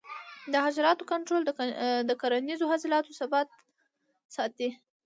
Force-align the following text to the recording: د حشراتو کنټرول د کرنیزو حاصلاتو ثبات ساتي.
د 0.53 0.53
حشراتو 0.65 1.03
کنټرول 1.11 1.41
د 2.09 2.11
کرنیزو 2.21 2.65
حاصلاتو 2.71 3.15
ثبات 3.19 3.47
ساتي. 4.35 4.69